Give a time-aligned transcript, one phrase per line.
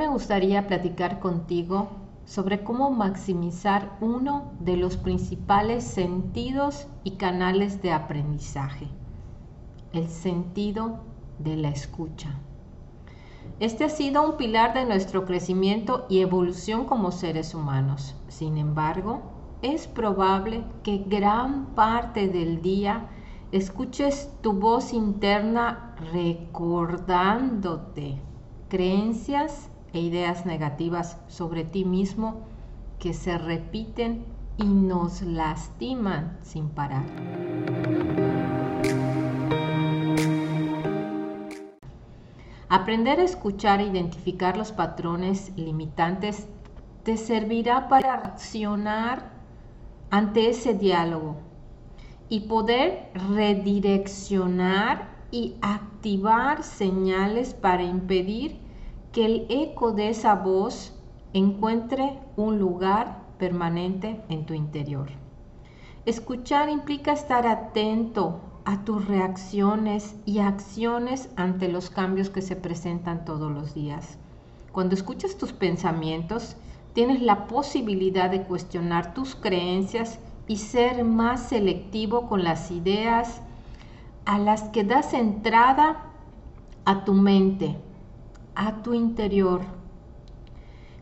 [0.00, 1.90] me gustaría platicar contigo
[2.24, 8.88] sobre cómo maximizar uno de los principales sentidos y canales de aprendizaje,
[9.92, 11.00] el sentido
[11.38, 12.30] de la escucha.
[13.58, 18.16] Este ha sido un pilar de nuestro crecimiento y evolución como seres humanos.
[18.28, 19.20] Sin embargo,
[19.60, 23.10] es probable que gran parte del día
[23.52, 28.22] escuches tu voz interna recordándote
[28.70, 32.40] creencias e ideas negativas sobre ti mismo
[32.98, 34.24] que se repiten
[34.56, 37.04] y nos lastiman sin parar.
[42.68, 46.46] Aprender a escuchar e identificar los patrones limitantes
[47.02, 49.32] te servirá para accionar
[50.10, 51.36] ante ese diálogo
[52.28, 58.58] y poder redireccionar y activar señales para impedir
[59.12, 60.94] que el eco de esa voz
[61.32, 65.08] encuentre un lugar permanente en tu interior.
[66.06, 73.24] Escuchar implica estar atento a tus reacciones y acciones ante los cambios que se presentan
[73.24, 74.18] todos los días.
[74.72, 76.56] Cuando escuchas tus pensamientos,
[76.92, 83.42] tienes la posibilidad de cuestionar tus creencias y ser más selectivo con las ideas
[84.24, 86.04] a las que das entrada
[86.84, 87.76] a tu mente,
[88.54, 89.62] a tu interior.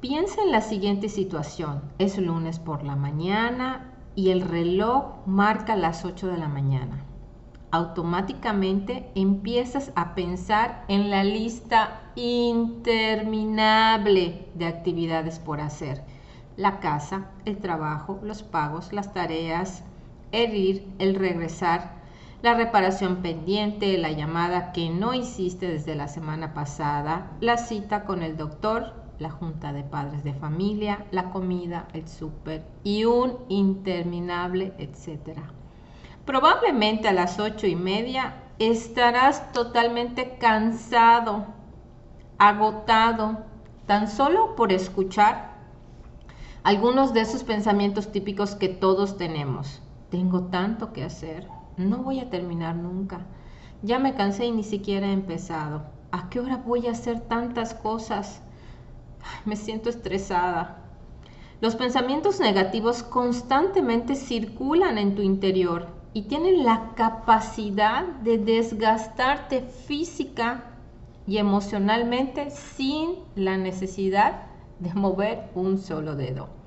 [0.00, 1.82] Piensa en la siguiente situación.
[1.98, 7.04] Es lunes por la mañana y el reloj marca las 8 de la mañana.
[7.70, 16.02] Automáticamente empiezas a pensar en la lista interminable de actividades por hacer.
[16.56, 19.84] La casa, el trabajo, los pagos, las tareas,
[20.32, 21.99] el ir, el regresar,
[22.42, 28.22] la reparación pendiente, la llamada que no hiciste desde la semana pasada, la cita con
[28.22, 34.72] el doctor, la junta de padres de familia, la comida, el súper y un interminable
[34.78, 35.42] etcétera.
[36.24, 41.46] Probablemente a las ocho y media estarás totalmente cansado,
[42.38, 43.44] agotado,
[43.86, 45.50] tan solo por escuchar
[46.62, 49.82] algunos de esos pensamientos típicos que todos tenemos.
[50.10, 53.26] Tengo tanto que hacer, no voy a terminar nunca.
[53.82, 55.84] Ya me cansé y ni siquiera he empezado.
[56.12, 58.42] ¿A qué hora voy a hacer tantas cosas?
[59.44, 60.84] Me siento estresada.
[61.60, 70.64] Los pensamientos negativos constantemente circulan en tu interior y tienen la capacidad de desgastarte física
[71.26, 74.46] y emocionalmente sin la necesidad
[74.78, 76.59] de mover un solo dedo.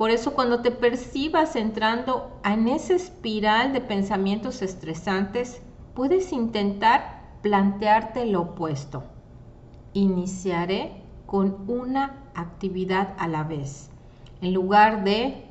[0.00, 5.60] Por eso cuando te percibas entrando en esa espiral de pensamientos estresantes,
[5.92, 9.02] puedes intentar plantearte lo opuesto.
[9.92, 13.90] Iniciaré con una actividad a la vez.
[14.40, 15.44] En lugar de,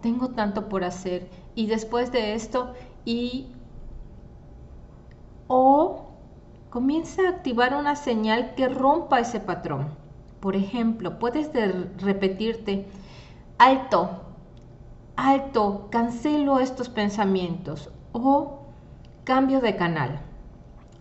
[0.00, 2.74] tengo tanto por hacer y después de esto
[3.04, 3.52] y
[5.46, 6.08] o
[6.70, 9.90] comienza a activar una señal que rompa ese patrón.
[10.40, 11.52] Por ejemplo, puedes
[11.98, 12.88] repetirte,
[13.58, 14.22] alto,
[15.16, 18.60] alto, cancelo estos pensamientos o
[19.24, 20.20] cambio de canal.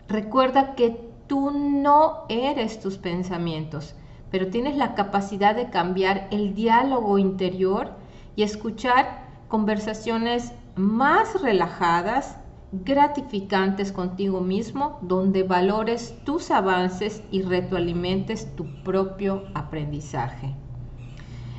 [0.08, 3.96] Recuerda que tú no eres tus pensamientos,
[4.30, 7.92] pero tienes la capacidad de cambiar el diálogo interior
[8.36, 12.38] y escuchar conversaciones más relajadas,
[12.72, 20.56] gratificantes contigo mismo, donde valores tus avances y retroalimentes tu propio aprendizaje.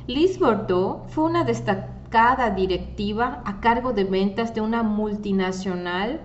[0.05, 6.19] Liz Bordeaux fue una destacada directiva a cargo de ventas de una multinacional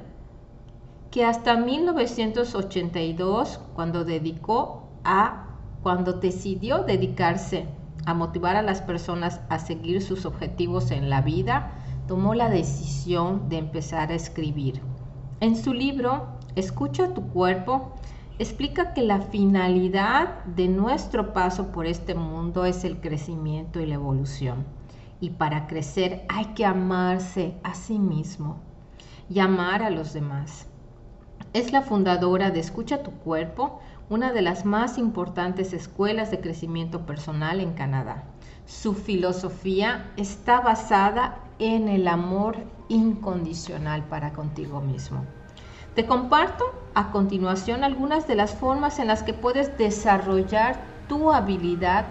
[1.12, 5.44] que hasta 1982, cuando dedicó a
[5.84, 7.68] cuando decidió dedicarse
[8.04, 11.70] a motivar a las personas a seguir sus objetivos en la vida,
[12.08, 14.82] tomó la decisión de empezar a escribir.
[15.38, 17.92] En su libro Escucha tu cuerpo,
[18.38, 23.96] explica que la finalidad de nuestro paso por este mundo es el crecimiento y la
[23.96, 24.64] evolución.
[25.20, 28.61] Y para crecer hay que amarse a sí mismo
[29.29, 30.69] y amar a los demás.
[31.52, 37.06] Es la fundadora de Escucha tu cuerpo, una de las más importantes escuelas de crecimiento
[37.06, 38.25] personal en Canadá.
[38.67, 42.56] Su filosofía está basada en el amor
[42.88, 45.25] incondicional para contigo mismo.
[45.98, 46.64] Te comparto
[46.94, 52.06] a continuación algunas de las formas en las que puedes desarrollar tu habilidad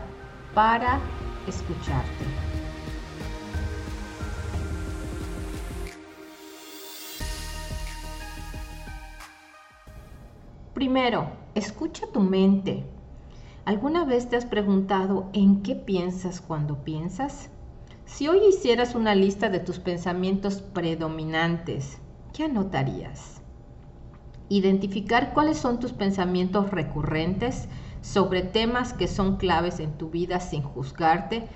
[0.54, 1.00] para
[1.48, 2.26] escucharte.
[10.74, 12.84] Primero, escucha tu mente.
[13.64, 17.50] ¿Alguna vez te has preguntado en qué piensas cuando piensas?
[18.04, 22.00] Si hoy hicieras una lista de tus pensamientos predominantes,
[22.34, 23.37] ¿qué anotarías?
[24.50, 27.68] Identificar cuáles son tus pensamientos recurrentes
[28.02, 31.48] sobre temas que son claves en tu vida sin juzgarte,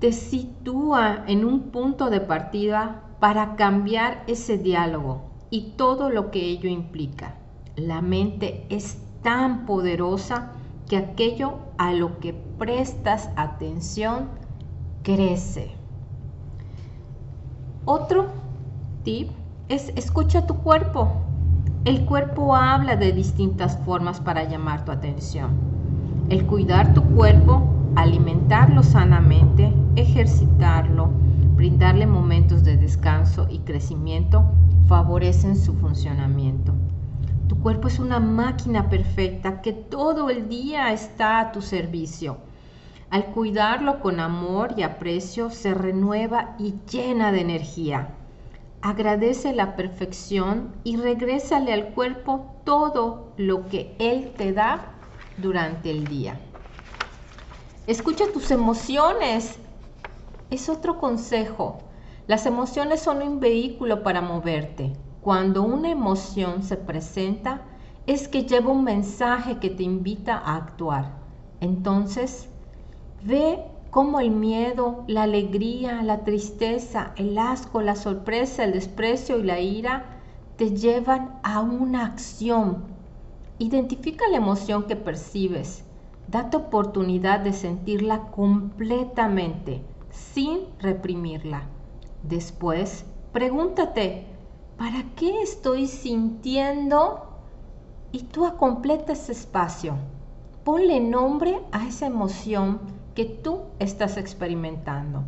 [0.00, 6.40] te sitúa en un punto de partida para cambiar ese diálogo y todo lo que
[6.40, 7.36] ello implica.
[7.76, 10.52] La mente es tan poderosa
[10.88, 14.30] que aquello a lo que prestas atención
[15.02, 15.72] crece.
[17.84, 18.28] Otro
[19.02, 19.30] tip
[19.68, 21.29] es escucha tu cuerpo.
[21.82, 25.52] El cuerpo habla de distintas formas para llamar tu atención.
[26.28, 27.66] El cuidar tu cuerpo,
[27.96, 31.08] alimentarlo sanamente, ejercitarlo,
[31.56, 34.44] brindarle momentos de descanso y crecimiento
[34.88, 36.74] favorecen su funcionamiento.
[37.48, 42.36] Tu cuerpo es una máquina perfecta que todo el día está a tu servicio.
[43.08, 48.16] Al cuidarlo con amor y aprecio se renueva y llena de energía
[48.82, 54.92] agradece la perfección y regrésale al cuerpo todo lo que Él te da
[55.36, 56.40] durante el día.
[57.86, 59.58] Escucha tus emociones.
[60.50, 61.78] Es otro consejo.
[62.26, 64.92] Las emociones son un vehículo para moverte.
[65.20, 67.62] Cuando una emoción se presenta,
[68.06, 71.18] es que lleva un mensaje que te invita a actuar.
[71.60, 72.48] Entonces,
[73.22, 79.42] ve cómo el miedo, la alegría, la tristeza, el asco, la sorpresa, el desprecio y
[79.42, 80.20] la ira
[80.56, 82.84] te llevan a una acción.
[83.58, 85.84] Identifica la emoción que percibes.
[86.28, 91.64] Date oportunidad de sentirla completamente, sin reprimirla.
[92.22, 94.26] Después, pregúntate,
[94.78, 97.26] ¿para qué estoy sintiendo?
[98.12, 99.94] Y tú completa ese espacio.
[100.62, 105.24] Ponle nombre a esa emoción que tú estás experimentando.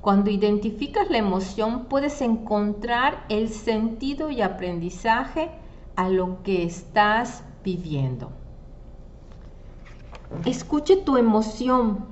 [0.00, 5.50] Cuando identificas la emoción puedes encontrar el sentido y aprendizaje
[5.96, 8.30] a lo que estás viviendo.
[10.44, 12.04] Escuche tu emoción.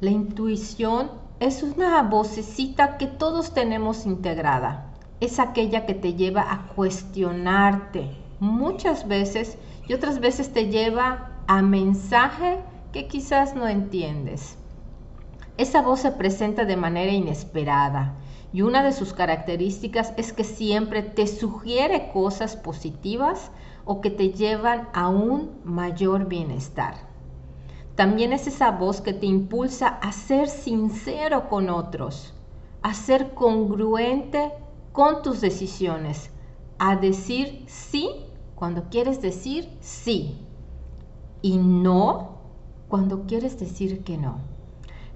[0.00, 4.90] La intuición es una vocecita que todos tenemos integrada.
[5.20, 11.60] Es aquella que te lleva a cuestionarte muchas veces y otras veces te lleva a
[11.60, 12.58] mensaje
[12.92, 14.56] que quizás no entiendes.
[15.56, 18.16] Esa voz se presenta de manera inesperada
[18.52, 23.50] y una de sus características es que siempre te sugiere cosas positivas
[23.84, 26.94] o que te llevan a un mayor bienestar.
[27.94, 32.34] También es esa voz que te impulsa a ser sincero con otros,
[32.82, 34.52] a ser congruente
[34.92, 36.30] con tus decisiones,
[36.78, 40.38] a decir sí cuando quieres decir sí
[41.40, 42.35] y no
[42.88, 44.38] cuando quieres decir que no.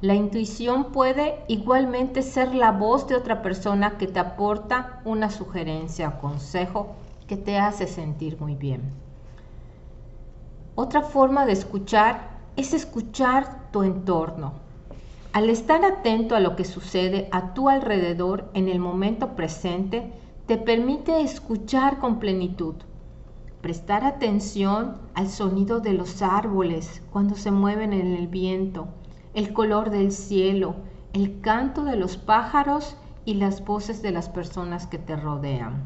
[0.01, 6.09] La intuición puede igualmente ser la voz de otra persona que te aporta una sugerencia
[6.09, 6.95] o consejo
[7.27, 8.81] que te hace sentir muy bien.
[10.75, 14.55] Otra forma de escuchar es escuchar tu entorno.
[15.33, 20.13] Al estar atento a lo que sucede a tu alrededor en el momento presente,
[20.47, 22.75] te permite escuchar con plenitud
[23.61, 28.89] prestar atención al sonido de los árboles cuando se mueven en el viento,
[29.35, 30.77] el color del cielo,
[31.13, 35.85] el canto de los pájaros y las voces de las personas que te rodean.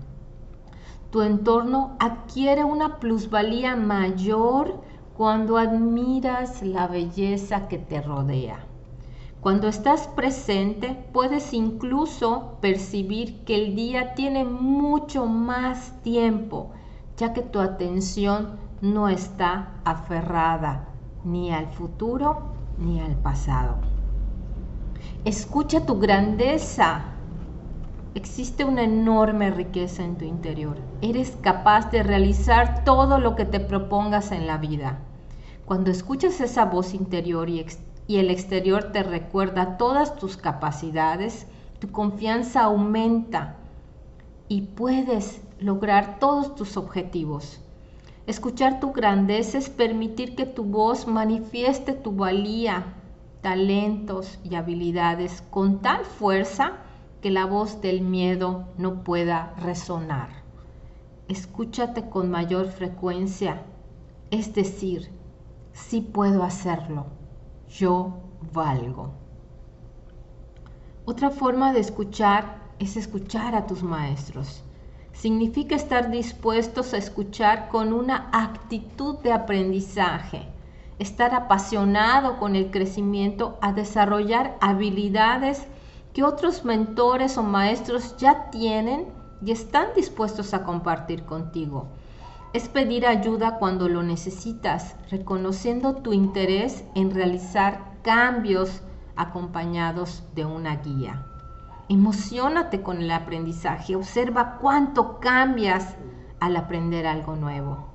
[1.11, 4.81] Tu entorno adquiere una plusvalía mayor
[5.17, 8.67] cuando admiras la belleza que te rodea.
[9.41, 16.71] Cuando estás presente, puedes incluso percibir que el día tiene mucho más tiempo
[17.17, 20.89] ya que tu atención no está aferrada
[21.25, 23.77] ni al futuro ni al pasado.
[25.25, 27.03] Escucha tu grandeza.
[28.15, 30.77] Existe una enorme riqueza en tu interior.
[31.01, 34.99] Eres capaz de realizar todo lo que te propongas en la vida.
[35.65, 37.65] Cuando escuchas esa voz interior y,
[38.07, 41.47] y el exterior te recuerda todas tus capacidades,
[41.79, 43.57] tu confianza aumenta
[44.55, 47.61] y puedes lograr todos tus objetivos.
[48.29, 52.95] Escuchar tu grandeza es permitir que tu voz manifieste tu valía,
[53.41, 56.75] talentos y habilidades con tal fuerza
[57.21, 60.29] que la voz del miedo no pueda resonar.
[61.27, 63.61] Escúchate con mayor frecuencia,
[64.31, 65.11] es decir,
[65.73, 67.07] sí puedo hacerlo,
[67.69, 68.21] yo
[68.53, 69.15] valgo.
[71.07, 74.65] Otra forma de escuchar es escuchar a tus maestros
[75.15, 80.49] significa estar dispuestos a escuchar con una actitud de aprendizaje.
[81.01, 85.67] estar apasionado con el crecimiento, a desarrollar habilidades
[86.13, 89.07] que otros mentores o maestros ya tienen
[89.45, 91.89] y están dispuestos a compartir contigo.
[92.53, 98.83] Es pedir ayuda cuando lo necesitas, reconociendo tu interés en realizar cambios
[99.17, 101.25] acompañados de una guía.
[101.89, 105.97] Emocionate con el aprendizaje, observa cuánto cambias
[106.41, 107.89] al aprender algo nuevo.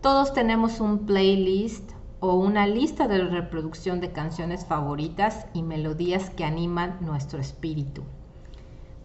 [0.00, 6.44] Todos tenemos un playlist o una lista de reproducción de canciones favoritas y melodías que
[6.44, 8.02] animan nuestro espíritu.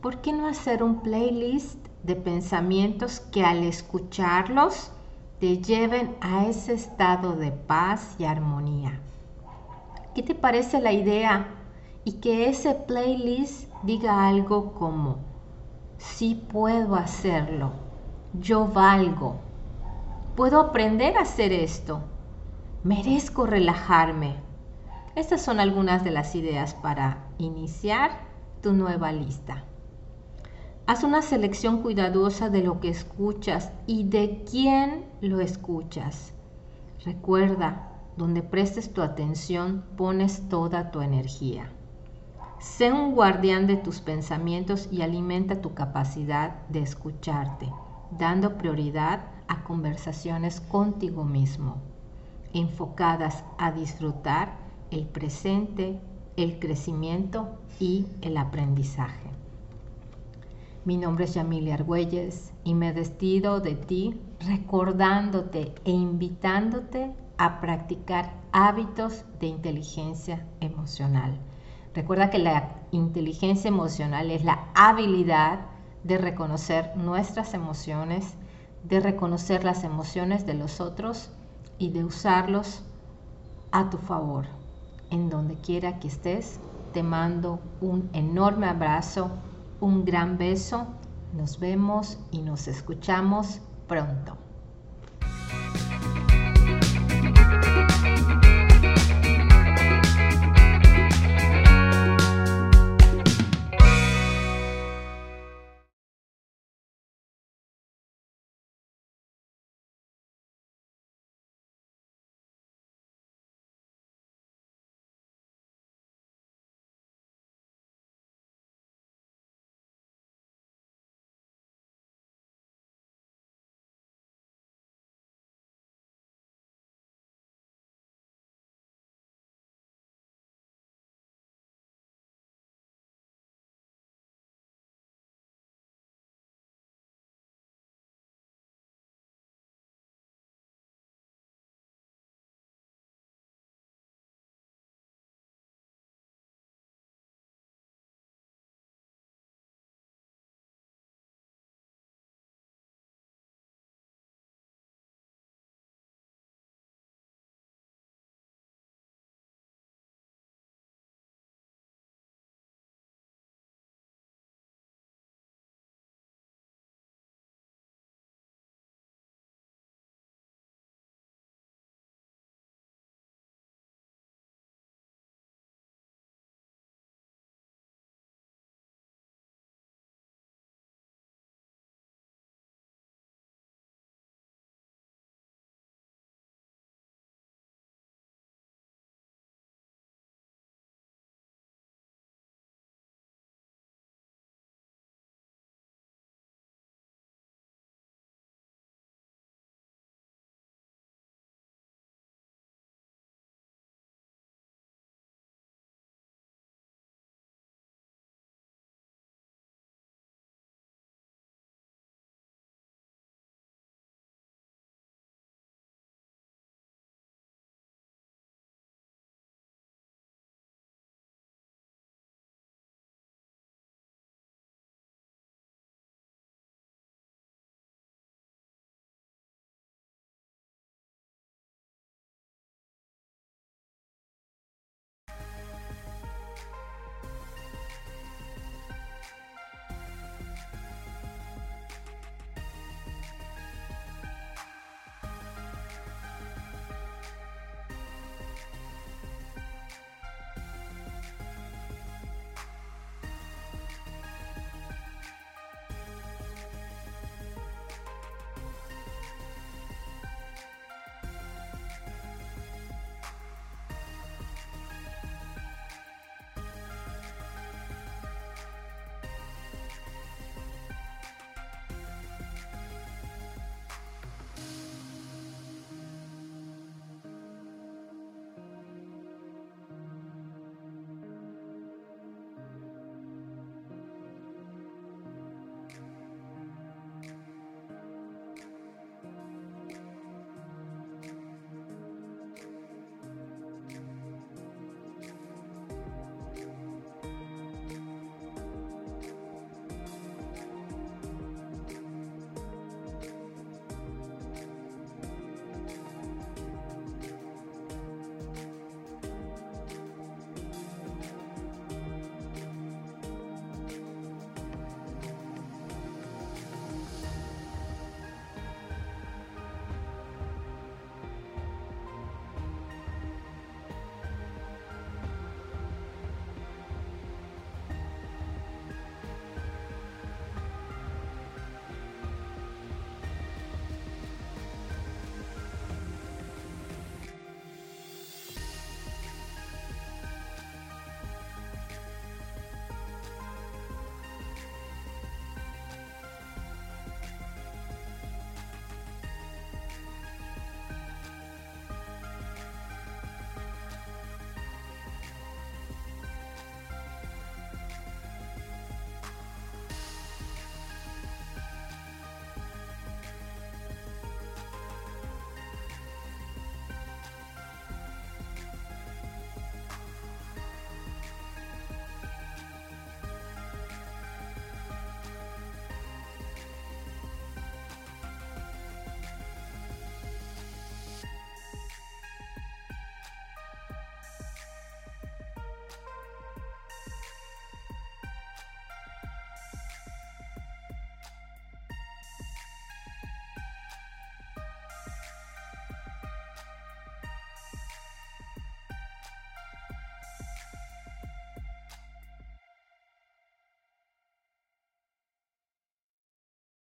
[0.01, 4.91] ¿Por qué no hacer un playlist de pensamientos que al escucharlos
[5.39, 8.99] te lleven a ese estado de paz y armonía?
[10.15, 11.58] ¿Qué te parece la idea?
[12.09, 15.17] Y que ese playlist diga algo como,
[15.99, 17.69] sí puedo hacerlo,
[18.33, 19.35] yo valgo,
[20.35, 22.01] puedo aprender a hacer esto,
[22.83, 24.37] merezco relajarme.
[25.13, 28.09] Estas son algunas de las ideas para iniciar
[28.63, 29.65] tu nueva lista.
[30.87, 36.33] Haz una selección cuidadosa de lo que escuchas y de quién lo escuchas.
[37.05, 41.71] Recuerda, donde prestes tu atención pones toda tu energía.
[42.59, 47.71] Sé un guardián de tus pensamientos y alimenta tu capacidad de escucharte,
[48.11, 51.77] dando prioridad a conversaciones contigo mismo
[52.53, 54.57] enfocadas a disfrutar
[54.91, 55.99] el presente,
[56.35, 59.29] el crecimiento y el aprendizaje.
[60.85, 68.33] Mi nombre es Yamilia Argüelles y me despido de ti recordándote e invitándote a practicar
[68.51, 71.37] hábitos de inteligencia emocional.
[71.99, 75.65] Recuerda que la inteligencia emocional es la habilidad
[76.01, 78.35] de reconocer nuestras emociones,
[78.83, 81.29] de reconocer las emociones de los otros
[81.77, 82.85] y de usarlos
[83.73, 84.45] a tu favor.
[85.09, 86.61] En donde quiera que estés,
[86.93, 89.31] te mando un enorme abrazo,
[89.81, 90.87] un gran beso.
[91.33, 94.37] Nos vemos y nos escuchamos pronto.